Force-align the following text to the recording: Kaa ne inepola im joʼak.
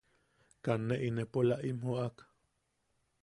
Kaa 0.63 0.77
ne 0.87 0.95
inepola 1.07 1.55
im 1.69 1.77
joʼak. 1.85 2.15